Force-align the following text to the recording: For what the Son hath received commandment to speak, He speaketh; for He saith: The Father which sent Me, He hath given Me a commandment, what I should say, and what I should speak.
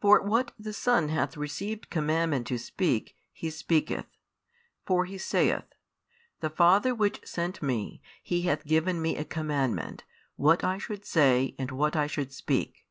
For 0.00 0.22
what 0.22 0.52
the 0.56 0.72
Son 0.72 1.08
hath 1.08 1.36
received 1.36 1.90
commandment 1.90 2.46
to 2.46 2.58
speak, 2.58 3.16
He 3.32 3.50
speaketh; 3.50 4.06
for 4.86 5.04
He 5.04 5.18
saith: 5.18 5.64
The 6.38 6.48
Father 6.48 6.94
which 6.94 7.26
sent 7.26 7.60
Me, 7.60 8.00
He 8.22 8.42
hath 8.42 8.66
given 8.68 9.02
Me 9.02 9.16
a 9.16 9.24
commandment, 9.24 10.04
what 10.36 10.62
I 10.62 10.78
should 10.78 11.04
say, 11.04 11.56
and 11.58 11.72
what 11.72 11.96
I 11.96 12.06
should 12.06 12.32
speak. 12.32 12.86